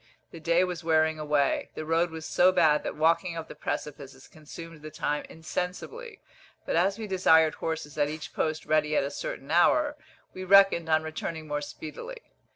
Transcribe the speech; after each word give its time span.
The 0.31 0.39
day 0.39 0.63
was 0.63 0.83
wearing 0.83 1.19
away. 1.19 1.69
The 1.75 1.85
road 1.85 2.09
was 2.09 2.25
so 2.25 2.51
bad 2.51 2.81
that 2.81 2.95
walking 2.95 3.37
up 3.37 3.47
the 3.47 3.53
precipices 3.53 4.27
consumed 4.27 4.81
the 4.81 4.89
time 4.89 5.23
insensibly; 5.29 6.21
but 6.65 6.75
as 6.75 6.97
we 6.97 7.05
desired 7.05 7.53
horses 7.53 7.99
at 7.99 8.09
each 8.09 8.33
post 8.33 8.65
ready 8.65 8.97
at 8.97 9.03
a 9.03 9.11
certain 9.11 9.51
hour, 9.51 9.95
we 10.33 10.43
reckoned 10.43 10.89
on 10.89 11.03
returning 11.03 11.47
more 11.47 11.61
speedily. 11.61 12.23